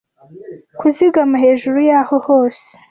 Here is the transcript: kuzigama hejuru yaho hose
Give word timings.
kuzigama 0.79 1.35
hejuru 1.43 1.77
yaho 1.89 2.15
hose 2.27 2.65